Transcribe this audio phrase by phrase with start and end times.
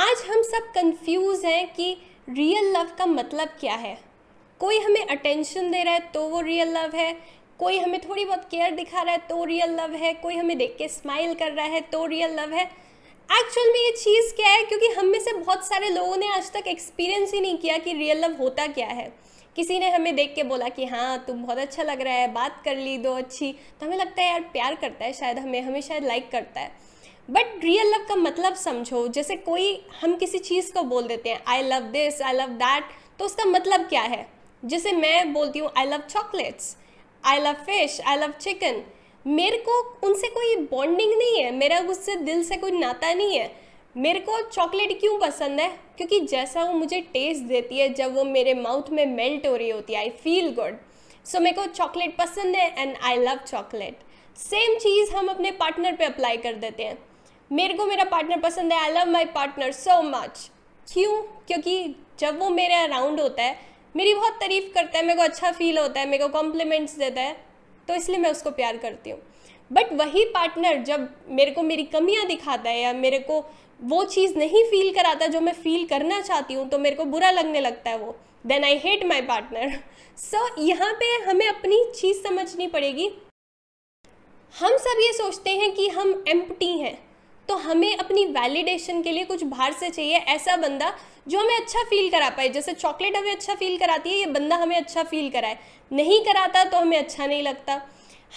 [0.00, 1.96] आज हम सब कंफ्यूज हैं कि
[2.28, 3.98] रियल लव का मतलब क्या है।
[4.60, 7.12] कोई हमें अटेंशन दे रहा है तो वो रियल लव है,
[7.60, 10.74] कोई हमें थोड़ी बहुत केयर दिखा रहा है तो रियल लव है, कोई हमें देख
[10.78, 14.64] के स्माइल कर रहा है तो रियल लव है। एक्चुअल में ये चीज़ क्या है?
[14.64, 17.92] क्योंकि हम में से बहुत सारे लोगों ने आज तक एक्सपीरियंस ही नहीं किया कि
[17.92, 19.12] रियल लव होता क्या है।
[19.56, 22.62] किसी ने हमें देख के बोला कि हाँ तुम बहुत अच्छा लग रहा है, बात
[22.64, 25.80] कर ली, दो अच्छी। तो हमें लगता है, यार, प्यार करता है शायद हमें हमें
[25.80, 26.88] शायद लाइक करता है।
[27.30, 31.42] बट रियल लव का मतलब समझो, जैसे कोई हम किसी चीज़ को बोल देते हैं
[31.46, 32.84] I love this I love that
[33.18, 34.26] तो उसका मतलब क्या है?
[34.62, 36.76] जैसे मैं बोलती हूँ I love chocolates
[37.24, 38.82] I love fish I love chicken
[39.24, 43.50] मेरे को उनसे कोई बॉन्डिंग नहीं है, मेरा उससे दिल से कोई नाता नहीं है।
[43.96, 45.68] मेरे को चॉकलेट क्यों पसंद है?
[45.96, 49.70] क्योंकि जैसा वो मुझे टेस्ट देती है, जब वो मेरे माउथ में मेल्ट हो रही
[49.70, 50.78] होती है आई फील गुड
[51.26, 53.98] सो मेरे को चॉकलेट पसंद है and I love chocolate
[54.38, 56.98] same चीज़ हम अपने पार्टनर पे अप्लाई कर देते हैं।
[57.50, 60.50] मेरे को मेरा पार्टनर पसंद है I love my partner so much
[60.88, 61.22] क्यों?
[61.46, 63.58] क्योंकि जब वो मेरे अराउंड होता है,
[63.94, 67.20] मेरी बहुत तारीफ़ करता है, मेरे को अच्छा फील होता है, मेरे को कॉम्प्लीमेंट्स देता
[67.20, 67.36] है
[67.88, 69.20] तो इसलिए मैं उसको प्यार करती हूँ.
[69.70, 73.40] बट वही पार्टनर जब मेरे को मेरी कमियाँ दिखाता है या मेरे को
[73.80, 77.30] वो चीज़ नहीं फील कराता जो मैं फील करना चाहती हूँ तो मेरे को बुरा
[77.30, 78.16] लगने लगता है वो.
[78.46, 79.78] Then I hate my partner
[80.18, 83.10] so यहाँ पे हमें अपनी चीज़ समझनी पड़ेगी.
[84.54, 86.98] हम सब ये सोचते हैं कि हम एम्प्टी हैं.
[87.50, 90.92] तो हमें अपनी वैलिडेशन के लिए कुछ बाहर से चाहिए ऐसा बंदा
[91.28, 94.56] जो हमें अच्छा फील करा पाए। जैसे चॉकलेट हमें अच्छा फील कराती है, ये बंदा
[94.56, 95.58] हमें अच्छा फील कराए।
[95.92, 97.80] नहीं कराता तो हमें अच्छा नहीं लगता।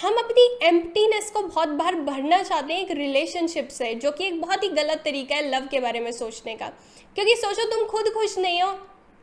[0.02, 4.42] हम अपनी एम्प्टीनेस को बहुत बार भरना चाहते हैं एक रिलेशनशिप से, जो कि एक
[4.42, 6.67] बहुत ही गलत तरीका है लव के बारे में सोचने का।
[7.16, 8.72] क्योंकि सोचो तुम खुद खुश नहीं हो,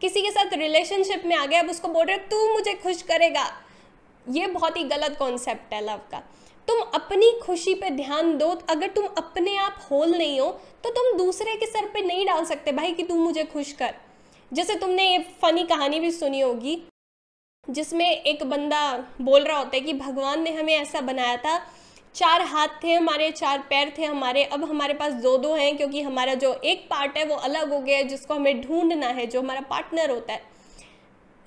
[0.01, 3.51] किसी के साथ रिलेशनशिप में आ गए, अब उसको बोल रहे तू मुझे खुश करेगा।
[4.27, 6.23] ये बहुत ही गलत कॉन्सेप्ट है लव का।
[6.69, 10.51] तुम अपनी खुशी पे ध्यान दो, अगर तुम अपने आप होल नहीं हो
[10.85, 13.95] तो तुम दूसरे के सर पे नहीं डाल सकते, भाई, कि तू मुझे खुश कर।
[14.51, 16.83] जैसे तुमने ये फनी कहानी भी सुनी होगी,
[17.67, 18.81] जिसमें एक बंदा
[19.21, 21.59] बोल रहा होता है कि भगवान ने हमें ऐसा बनाया था,
[22.15, 26.01] चार हाथ थे हमारे, चार पैर थे हमारे, अब हमारे पास दो दो हैं, क्योंकि
[26.03, 29.41] हमारा जो एक पार्ट है वो अलग हो गया है, जिसको हमें ढूंढना है, जो
[29.41, 30.43] हमारा पार्टनर होता है।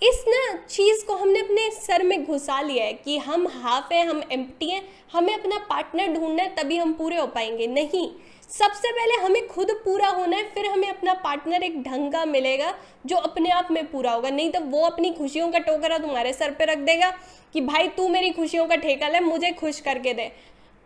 [0.02, 4.06] इस ना चीज़ को हमने अपने सर में घुसा लिया है कि हम हाफ़ हैं,
[4.08, 4.82] हम एम्प्टी हैं,
[5.14, 8.10] हमें अपना पार्टनर ढूंढना है, तभी हम पूरे हो पाएँगे। नहीं,
[8.50, 12.74] सबसे पहले हमें खुद पूरा होना है, फिर हमें अपना पार्टनर एक ढंग का मिलेगा
[13.06, 16.52] जो अपने आप में पूरा होगा। नहीं तो वो अपनी खुशियों का टोकरा तुम्हारे सर
[16.52, 17.10] पे रख देगा
[17.54, 20.32] कि भाई तू मेरी खुशियों का ठेका ले, मुझे खुश करके दे।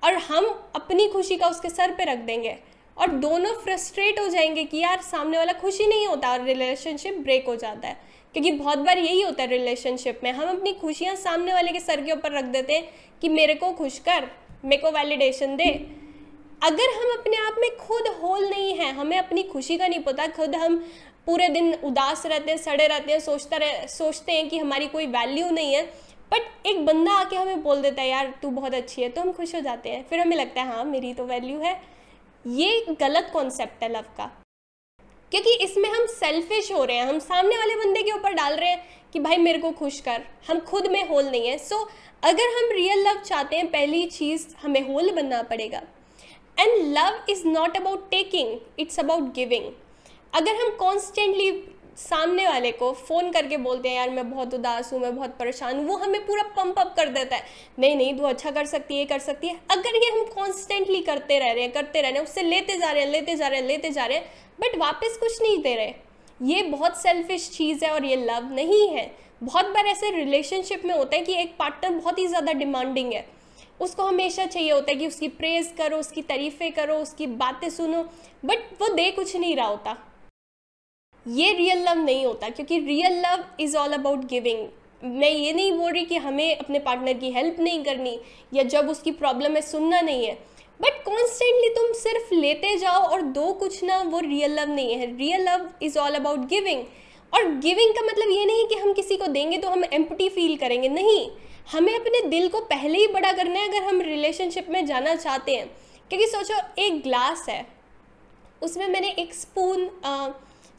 [0.04, 0.46] और हम
[0.76, 2.58] अपनी खुशी का उसके सर पे रख देंगे
[2.98, 7.48] और दोनों फ्रस्ट्रेट हो जाएँगे कि यार सामने वाला खुशी नहीं होता और रिलेशनशिप ब्रेक
[7.48, 8.07] हो जाता है।
[8.38, 12.02] क्योंकि बहुत बार यही होता है रिलेशनशिप में। हम अपनी खुशियाँ सामने वाले के सर
[12.02, 12.90] के ऊपर रख देते हैं
[13.22, 14.28] कि मेरे को खुश कर,
[14.66, 15.70] मेरे को वैलिडेशन दे।
[16.62, 20.28] अगर हम अपने आप में खुद होल नहीं है, हमें अपनी खुशी का नहीं पता,
[20.28, 20.78] खुद हम
[21.28, 25.06] पूरे दिन उदास रहते हैं, सड़े रहते हैं, सोचता रह, सोचते हैं कि हमारी कोई
[25.08, 25.84] वैल्यू नहीं है
[26.32, 29.32] बट एक बंदा आके हमें बोल देता है, यार, तू बहुत अच्छी है तो हम
[29.32, 31.80] खुश हो जाते हैं। फिर हमें लगता है हाँ मेरी तो वैल्यू है।
[32.46, 34.32] ये गलत कॉन्सेप्ट है लव का।
[35.32, 38.70] क्योंकि इसमें हम सेल्फिश हो रहे हैं हम सामने वाले बंदे के ऊपर डाल रहे
[38.70, 38.84] हैं
[39.14, 41.90] कि भाई मेरे को खुश कर हम खुद में होल नहीं है। सो so,
[42.24, 45.82] अगर हम रियल लव चाहते हैं पहली चीज़ हमें होल बनना पड़ेगा।
[46.58, 49.72] And love is not about taking it's about giving
[50.34, 51.52] अगर हम कॉन्स्टेंटली
[51.98, 55.78] सामने वाले को फ़ोन करके बोलते हैं यार मैं बहुत उदास हूँ मैं बहुत परेशान
[55.78, 57.44] हूँ वो हमें पूरा पंप अप कर देता है।
[57.80, 61.40] नहीं नहीं तू अच्छा कर सकती है कर सकती है। अगर ये हम कॉन्स्टेंटली करते
[61.40, 63.60] रह रहे हैं करते रह रहे हैं उससे लेते जा रहे हैं लेते जा रहे
[63.60, 65.94] हैं लेते जा रहे हैं बट वापस कुछ नहीं दे रहे।
[66.40, 69.12] ये बहुत सेल्फिश चीज़ है और ये लव नहीं है।
[69.44, 73.26] बहुत बार ऐसे रिलेशनशिप में होता है कि एक पार्टनर बहुत ही ज़्यादा डिमांडिंग है।
[73.82, 78.04] उसको हमेशा चाहिए होता है कि उसकी प्रेज़ करो, उसकी तारीफ़ें करो, उसकी बातें सुनो
[78.46, 79.98] बट वो दे कुछ नहीं रहा होता।
[81.26, 84.68] ये रियल लव नहीं होता क्योंकि real love is all about giving
[85.04, 88.18] मैं ये नहीं बोल रही कि हमें अपने पार्टनर की हेल्प नहीं करनी
[88.54, 90.38] या जब उसकी प्रॉब्लम है सुनना नहीं है।
[90.82, 95.06] बट कॉन्स्टेंटली तुम सिर्फ़ लेते जाओ और दो कुछ ना, वो रियल लव नहीं है।
[95.18, 96.84] Real love is all about giving
[97.34, 100.56] और गिविंग का मतलब ये नहीं कि हम किसी को देंगे तो हम एम्पटी फील
[100.58, 101.30] करेंगे। नहीं।
[101.72, 105.56] हमें अपने दिल को पहले ही बड़ा करना है अगर हम रिलेशनशिप में जाना चाहते
[105.56, 105.68] हैं।
[106.10, 107.66] क्योंकि सोचो, एक ग्लास है।
[108.62, 109.90] उसमें मैंने एक स्पून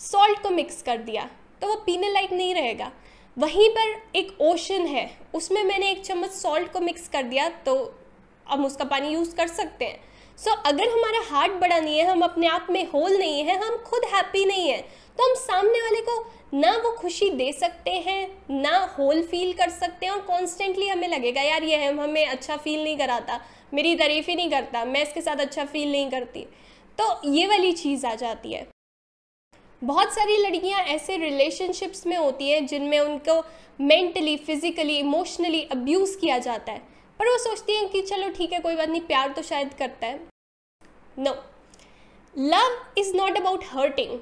[0.01, 1.29] सॉल्ट को मिक्स कर दिया
[1.61, 2.91] तो वो पीने लायक नहीं रहेगा।
[3.39, 7.75] वहीं पर एक ओशन है। उसमें मैंने एक चम्मच सॉल्ट को मिक्स कर दिया तो
[8.51, 10.01] हम उसका पानी यूज़ कर सकते हैं।
[10.39, 13.59] सो so, अगर हमारा हार्ट बड़ा नहीं है हम अपने आप में होल नहीं है
[13.59, 14.81] हम खुद हैप्पी नहीं है
[15.19, 16.25] तो हम सामने वाले को
[16.55, 21.09] ना वो खुशी दे सकते हैं ना होल फील कर सकते हैं और कॉन्स्टेंटली हमें
[21.09, 23.41] लगेगा यार ये है हमें अच्छा फील नहीं कराता
[23.75, 26.47] मेरी तारीफ़ ही नहीं करता मैं इसके साथ अच्छा फील नहीं करती।
[26.99, 28.67] तो ये वाली चीज़ आ जाती है।
[29.83, 33.43] बहुत सारी लड़कियाँ ऐसे रिलेशनशिप्स में होती हैं जिनमें उनको
[33.81, 36.83] मेंटली फिजिकली इमोशनली अब्यूज़ किया जाता है।
[37.19, 40.07] पर वो सोचती हैं कि चलो ठीक है, कोई बात नहीं, प्यार तो शायद करता
[40.07, 40.21] है।
[41.19, 41.35] No
[42.35, 44.19] love is not about hurting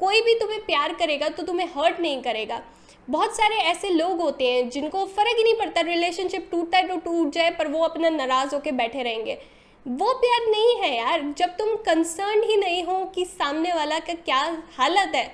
[0.00, 2.62] कोई भी तुम्हें प्यार करेगा तो तुम्हें हर्ट नहीं करेगा।
[3.10, 6.96] बहुत सारे ऐसे लोग होते हैं जिनको फ़र्क ही नहीं पड़ता रिलेशनशिप टूटता है तो
[7.00, 9.34] टूट जाए, पर वो अपना नाराज़ होकर बैठे रहेंगे।
[9.86, 14.14] वो प्यार नहीं है यार, जब तुम कंसर्न ही नहीं हो कि सामने वाला का
[14.16, 14.40] क्या
[14.76, 15.26] हालत है।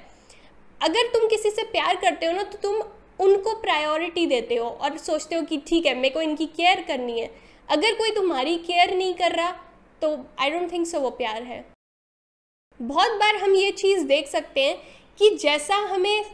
[0.80, 2.80] अगर तुम किसी से प्यार करते हो ना तो तुम
[3.18, 7.18] उनको प्रायोरिटी देते हो और सोचते हो कि ठीक है, मेरे को इनकी केयर करनी
[7.20, 7.30] है।
[7.68, 9.50] अगर कोई तुम्हारी केयर नहीं कर रहा
[10.02, 11.64] तो आई डोंट थिंक सो वो प्यार है।
[12.80, 14.76] बहुत बार हम ये चीज़ देख सकते हैं
[15.18, 16.24] कि जैसा हमें,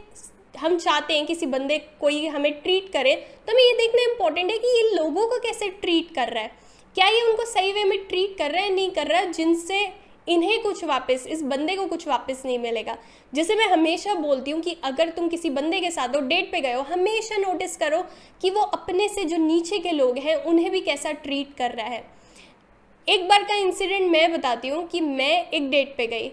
[0.54, 4.58] हम चाहते हैं किसी बंदे कोई हमें ट्रीट करे तो हमें ये देखना इंपॉर्टेंट है
[4.58, 6.50] कि ये लोगों को कैसे ट्रीट कर रहा है।
[6.96, 9.86] क्या ये उनको सही वे में ट्रीट कर रहा है, नहीं कर रहा जिनसे
[10.26, 12.97] इन्हें कुछ वापस, इस बंदे को कुछ वापस नहीं मिलेगा।
[13.32, 16.61] जैसे मैं हमेशा बोलती हूँ कि अगर तुम किसी बंदे के साथ हो, डेट पे
[16.61, 18.03] गए हो, हमेशा नोटिस करो
[18.43, 21.87] कि वो अपने से जो नीचे के लोग हैं, उन्हें भी कैसा ट्रीट कर रहा
[21.87, 22.03] है।
[23.09, 26.31] एक बार का इंसिडेंट मैं बताती हूँ कि मैं एक डेट पे गई।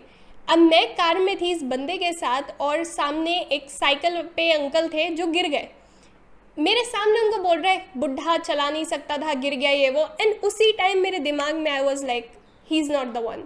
[0.47, 4.87] अब मैं कार में थी इस बंदे के साथ और सामने एक साइकिल पे अंकल
[4.87, 5.67] थे जो गिर गए।
[6.57, 10.33] मेरे सामने उनको बोल रहे, बुढ़ा चला नहीं सकता था, गिर गया ये वो। एंड
[10.43, 12.31] उसी टाइम मेरे दिमाग में I was like
[12.67, 13.43] he is not the one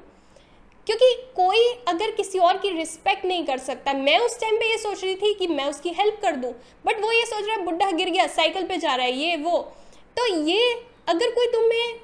[0.88, 4.78] क्योंकि कोई अगर किसी और की रिस्पेक्ट नहीं कर सकता, मैं उस टाइम पे ये
[4.78, 6.52] सोच रही थी कि मैं उसकी हेल्प कर दूँ
[6.86, 9.36] बट वो ये सोच रहा है बुढ़ा गिर गया साइकिल पे जा रहा है, ये,
[9.38, 9.58] वो।
[10.18, 10.74] तो ये
[11.10, 11.98] अगर कोई तुम्हें,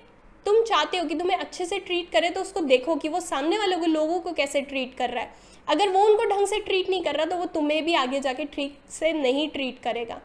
[0.46, 3.58] तुम चाहते हो कि तुम्हें अच्छे से ट्रीट करे तो उसको देखो कि वो सामने
[3.58, 6.90] वालों को लोगों को कैसे ट्रीट कर रहा है। अगर वो उनको ढंग से ट्रीट
[6.90, 10.22] नहीं कर रहा तो वो तुम्हें भी आगे जाके ठीक से नहीं ट्रीट करेगा।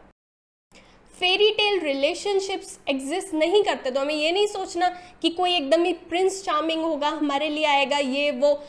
[1.19, 4.89] फेरी टेल रिलेशनशिप्स एग्जिस्ट नहीं करते। तो हमें ये नहीं सोचना
[5.21, 8.59] कि कोई एकदम ही प्रिंस चार्मिंग होगा, हमारे लिए आएगा, ये, वो।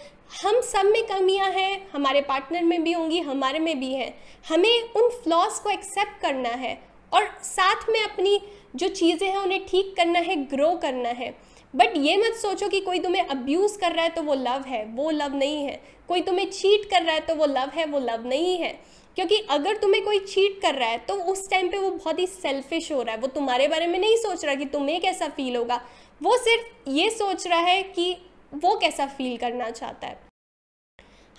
[0.42, 4.12] हम सब में कमियाँ हैं, हमारे पार्टनर में भी होंगी, हमारे में भी हैं।
[4.44, 6.78] हमें उन फ्लॉस को एक्सेप्ट करना है
[7.12, 8.40] और साथ में अपनी
[8.76, 11.30] जो चीज़ें हैं, उन्हें ठीक करना है ग्रो करना है।
[11.74, 14.84] बट ये मत सोचो कि कोई तुम्हें अब्यूज़ कर रहा है तो वो लव है,
[14.86, 17.98] वो लव नहीं है। कोई तुम्हें चीट कर रहा है तो वो लव है, वो
[17.98, 18.78] लव नहीं है।
[19.18, 22.26] क्योंकि अगर तुम्हें कोई चीट कर रहा है तो उस टाइम पे वो बहुत ही
[22.26, 25.56] सेल्फिश हो रहा है। वो तुम्हारे बारे में नहीं सोच रहा कि तुम्हें कैसा फील
[25.56, 25.80] होगा।
[26.20, 28.16] वो सिर्फ़ ये सोच रहा है कि
[28.54, 30.20] वो कैसा फील करना चाहता है।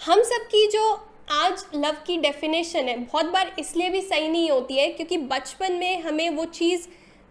[0.02, 0.84] हम सब की जो
[1.31, 5.74] आज लव की डेफिनेशन है, बहुत बार इसलिए भी सही नहीं होती है, क्योंकि बचपन
[5.74, 6.88] में हमें वो चीज़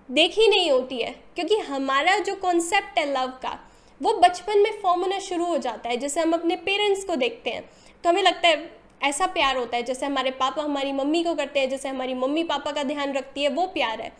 [0.09, 3.59] देखी नहीं होती है। क्योंकि हमारा जो कॉन्सेप्ट है लव का,
[4.01, 7.51] वो बचपन में फॉर्म होना शुरू हो जाता है। जैसे हम अपने पेरेंट्स को देखते
[7.51, 7.69] हैं
[8.05, 11.61] तो हमें लगता है ऐसा प्यार होता है, जैसे हमारे पापा हमारी मम्मी को करते
[11.61, 14.13] हैं, जैसे हमारी मम्मी पापा का ध्यान रखती है, वो प्यार है।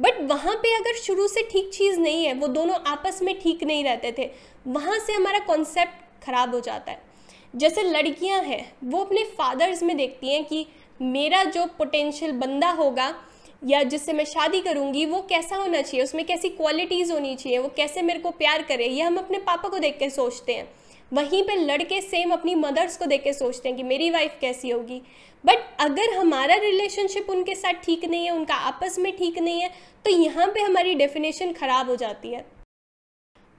[0.00, 3.64] बट वहाँ पे अगर शुरू से ठीक चीज़ नहीं है, वो दोनों आपस में ठीक
[3.64, 4.30] नहीं रहते थे,
[4.66, 7.02] वहाँ से हमारा कॉन्सेप्ट ख़राब हो जाता है।
[7.54, 10.66] जैसे लड़कियाँ हैं, वो अपने फादर्स में देखती हैं कि
[11.02, 13.14] मेरा जो पोटेंशियल बंदा होगा,
[13.64, 17.68] या जिससे मैं शादी करूँगी, वो कैसा होना चाहिए, उसमें कैसी क्वालिटीज़ होनी चाहिए, वो
[17.68, 20.68] कैसे मेरे को प्यार करे, ये हम अपने पापा को देख के सोचते हैं।
[21.12, 24.70] वहीं पे लड़के सेम अपनी मदर्स को देख के सोचते हैं कि मेरी वाइफ कैसी
[24.70, 25.00] होगी।
[25.44, 29.70] बट अगर हमारा रिलेशनशिप उनके साथ ठीक नहीं है, उनका आपस में ठीक नहीं है
[30.04, 32.44] तो यहाँ पे हमारी डेफिनेशन ख़राब हो जाती है।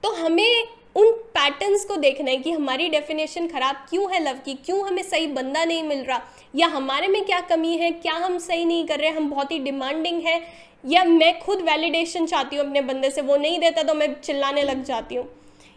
[0.02, 0.64] तो हमें
[0.96, 5.02] उन पैटर्न्स को देखना है कि हमारी डेफिनेशन ख़राब क्यों है लव की, क्यों हमें
[5.02, 6.20] सही बंदा नहीं मिल रहा,
[6.54, 9.58] या हमारे में क्या कमी है, क्या हम सही नहीं कर रहे, हम बहुत ही
[9.60, 10.40] डिमांडिंग है,
[10.84, 14.62] या मैं खुद वैलिडेशन चाहती हूँ अपने बंदे से, वो नहीं देता तो मैं चिल्लाने
[14.62, 15.28] लग जाती हूँ।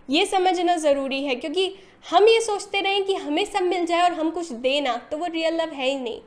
[0.10, 1.74] ये समझना ज़रूरी है क्योंकि
[2.06, 5.26] हम ये सोचते रहें कि हमें सब मिल जाए और हम कुछ देना तो वो
[5.26, 6.22] रियल लव है ही नहीं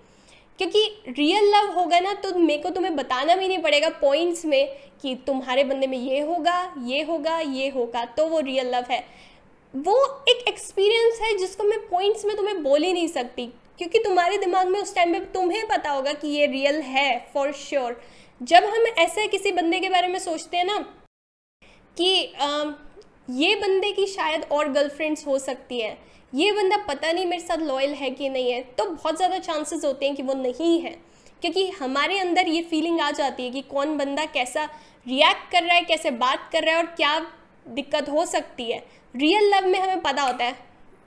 [0.58, 4.76] क्योंकि रियल लव होगा ना तो मेरे को तुम्हें बताना भी नहीं पड़ेगा पॉइंट्स में
[5.02, 9.04] कि तुम्हारे बंदे में ये होगा ये होगा ये होगा तो वो रियल लव है
[9.74, 9.96] वो
[10.28, 13.46] एक एक्सपीरियंस है जिसको मैं पॉइंट्स में तुम्हें बोल ही नहीं सकती
[13.78, 17.52] क्योंकि तुम्हारे दिमाग में उस टाइम पे तुम्हें पता होगा कि ये रियल है फॉर
[17.52, 18.02] श्योर sure.
[18.40, 20.78] जब हम ऐसे किसी बंदे के बारे में सोचते हैं ना
[21.96, 22.64] कि आ,
[23.28, 25.96] ये बंदे की शायद और गर्लफ्रेंड्स हो सकती है।
[26.32, 29.84] ये बंदा पता नहीं मेरे साथ लॉयल है कि नहीं है तो बहुत ज़्यादा चांसेस
[29.84, 30.90] होते हैं कि वो नहीं है।
[31.42, 34.64] क्योंकि हमारे अंदर ये फीलिंग आ जाती है कि कौन बंदा कैसा
[35.06, 37.18] रिएक्ट कर रहा है, कैसे बात कर रहा है और क्या
[37.66, 38.78] दिक्कत हो सकती है।
[39.14, 40.56] रियल लव में हमें पता होता है,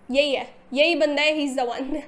[0.10, 2.01] यही है, यही बंदा है ही इज़ द वन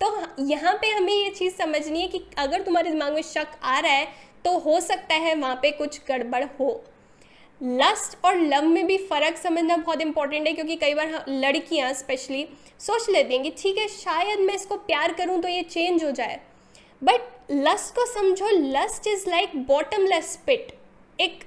[0.00, 0.08] तो
[0.42, 3.92] यहाँ पे हमें ये चीज़ समझनी है कि अगर तुम्हारे दिमाग में शक आ रहा
[3.92, 4.06] है
[4.44, 6.72] तो हो सकता है वहाँ पे कुछ गड़बड़ हो।
[7.60, 12.46] लस्ट और लव में भी फ़र्क समझना बहुत इंपॉर्टेंट है क्योंकि कई बार लड़कियाँ स्पेशली
[12.80, 16.10] सोच लेती हैं कि ठीक है शायद मैं इसको प्यार करूँ तो ये चेंज हो
[16.10, 16.40] जाए।
[17.02, 20.72] बट लस्ट को समझो lust is like bottomless pit
[21.18, 21.44] एक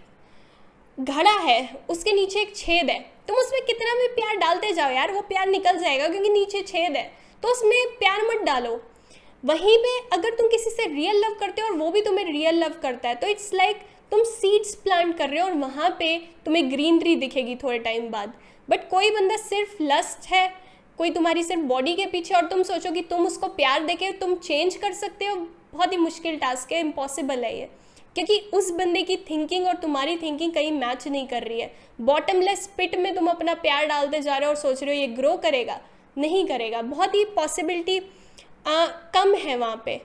[0.97, 1.59] घड़ा है
[1.89, 5.47] उसके नीचे एक छेद है। तुम उसमें कितना भी प्यार डालते जाओ यार वो प्यार
[5.47, 7.03] निकल जाएगा क्योंकि नीचे छेद है।
[7.43, 8.81] तो उसमें प्यार मत डालो।
[9.43, 12.63] वहीं पे अगर तुम किसी से रियल लव करते हो और वो भी तुम्हें रियल
[12.63, 15.89] लव करता है तो इट्स लाइक like, तुम सीड्स प्लांट कर रहे हो और वहाँ
[15.99, 18.33] पे तुम्हें ग्रीनरी दिखेगी थोड़े टाइम बाद।
[18.67, 20.47] बट कोई बंदा सिर्फ़ लस्ट है,
[20.99, 24.35] कोई तुम्हारी सिर्फ़ बॉडी के पीछे और तुम सोचो कि तुम उसको प्यार देके तुम
[24.37, 25.35] चेंज कर सकते हो,
[25.73, 27.69] बहुत ही मुश्किल टास्क है इम्पॉसिबल है ये।
[28.15, 31.71] क्योंकि उस बंदे की थिंकिंग और तुम्हारी थिंकिंग कहीं मैच नहीं कर रही है।
[32.01, 35.07] बॉटमलेस पिट में तुम अपना प्यार डालते जा रहे हो और सोच रहे हो ये
[35.09, 35.79] ग्रो करेगा,
[36.17, 37.99] नहीं करेगा। बहुत ही पॉसिबिलिटी
[38.67, 40.01] कम है वहाँ पे।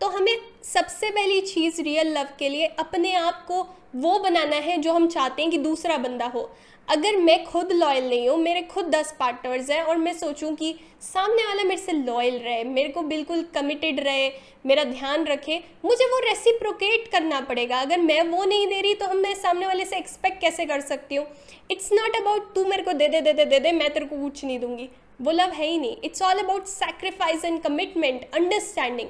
[0.00, 3.62] तो हमें सबसे पहली चीज़ रियल लव के लिए अपने आप को
[3.96, 6.50] वो बनाना है जो हम चाहते हैं कि दूसरा बंदा हो।
[6.88, 10.74] अगर मैं खुद लॉयल नहीं हूँ, मेरे खुद दस पार्टनर्स हैं और मैं सोचूं कि
[11.02, 14.28] सामने वाला मेरे से लॉयल रहे, मेरे को बिल्कुल कमिटेड रहे,
[14.66, 19.06] मेरा ध्यान रखे, मुझे वो रेसिप्रोकेट करना पड़ेगा। अगर मैं वो नहीं दे रही तो
[19.06, 21.26] हम मैं सामने वाले से एक्सपेक्ट कैसे कर सकती हूँ?
[21.70, 24.22] इट्स नॉट अबाउट तू मेरे को दे दे दे दे दे दे, मैं तेरे को
[24.22, 24.88] कुछ नहीं दूँगी।
[25.20, 29.08] वो लव है ही नहीं। It's all about sacrifice and commitment understanding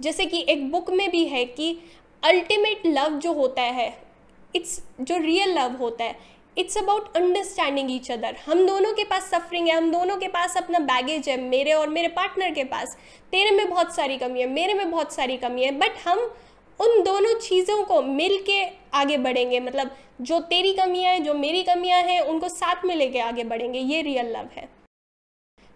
[0.00, 1.76] जैसे कि एक बुक में भी है कि
[2.22, 3.88] अल्टीमेट लव जो होता है
[4.56, 9.30] इट्स जो रियल लव होता है it's about understanding each other हम दोनों के पास
[9.30, 12.96] सफरिंग है, हम दोनों के पास अपना बैगेज है, मेरे और मेरे पार्टनर के पास.
[13.32, 16.18] तेरे में बहुत सारी कमी है, मेरे में बहुत सारी कमी है बट हम
[16.78, 18.62] उन दोनों चीज़ों को मिल के
[18.94, 19.60] आगे बढ़ेंगे.
[19.60, 23.78] मतलब जो तेरी कमियाँ हैं, जो मेरी कमियाँ हैं, उनको साथ में लेके आगे बढ़ेंगे.
[23.78, 24.68] ये रियल लव है.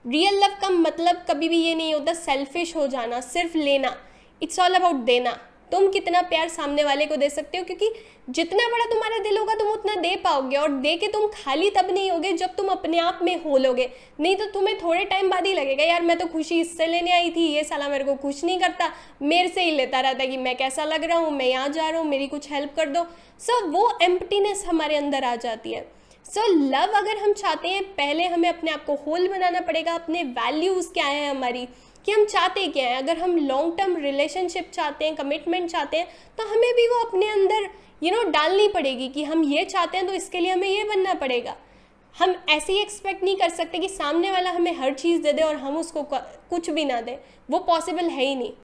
[0.07, 3.97] रियल लव का मतलब कभी भी ये नहीं होता सेल्फिश हो जाना, सिर्फ़ लेना।
[4.43, 5.39] इट्स ऑल अबाउट देना।
[5.73, 7.65] तुम कितना प्यार सामने वाले को दे सकते हो?
[7.65, 7.91] क्योंकि
[8.31, 11.91] जितना बड़ा तुम्हारा दिल होगा, तुम उतना दे पाओगे। और दे के तुम खाली तब
[11.91, 15.47] नहीं होगे जब तुम अपने आप में हो लोगे। नहीं तो तुम्हें थोड़े टाइम बाद
[15.47, 18.45] ही लगेगा, यार, मैं तो खुशी इससे लेने आई थी। ये साला मेरे को खुश
[18.45, 21.47] नहीं करता। मेरे से ही लेता रहता है कि मैं कैसा लग रहा हूँ, मैं
[21.47, 23.07] यहाँ जा रहा हूँ, मेरी कुछ हेल्प कर दो।
[23.41, 25.96] सब वो एम्प्टीनेस हमारे अंदर आ जाती है।
[26.27, 29.93] सो so, लव अगर हम चाहते हैं पहले हमें अपने आप को होल बनाना पड़ेगा
[29.95, 31.65] अपने वैल्यूज़ क्या हैं हमारी
[32.07, 36.07] कि हम चाहते क्या हैं। अगर हम लॉन्ग टर्म रिलेशनशिप चाहते हैं कमिटमेंट चाहते हैं
[36.39, 37.69] तो हमें भी वो अपने अंदर
[38.03, 41.15] यू नो डालनी पड़ेगी कि हम ये चाहते हैं तो इसके लिए हमें ये बनना
[41.15, 41.57] पड़ेगा।
[42.15, 45.43] हम ऐसे ही एक्सपेक्ट नहीं कर सकते कि सामने वाला हमें हर चीज़ दे दे
[45.43, 47.17] और हम उसको कुछ भी ना दें।
[47.51, 48.53] वो पॉसिबल है ही नहीं।